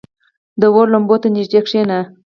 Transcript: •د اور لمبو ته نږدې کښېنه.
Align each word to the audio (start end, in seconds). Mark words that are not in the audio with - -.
•د 0.61 0.63
اور 0.73 0.87
لمبو 0.93 1.15
ته 1.21 1.27
نږدې 1.35 1.59
کښېنه. 1.65 1.99